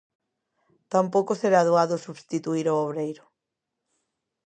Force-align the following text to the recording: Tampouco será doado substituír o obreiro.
Tampouco 0.93 1.31
será 1.41 1.61
doado 1.69 2.03
substituír 2.05 2.65
o 2.69 2.75
obreiro. 2.85 3.25